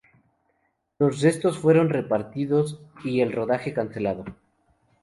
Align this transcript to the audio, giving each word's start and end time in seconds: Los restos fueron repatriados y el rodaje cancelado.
Los 0.97 1.21
restos 1.21 1.59
fueron 1.59 1.89
repatriados 1.89 2.81
y 3.05 3.21
el 3.21 3.31
rodaje 3.31 3.71
cancelado. 3.71 4.25